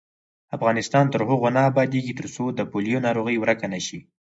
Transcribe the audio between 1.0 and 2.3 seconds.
تر هغو نه ابادیږي،